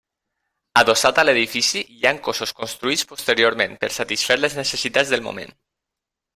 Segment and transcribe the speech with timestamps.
[0.79, 5.59] Adossat a l’edifici, hi han cossos construïts posteriorment, per satisfer les necessitats del moment.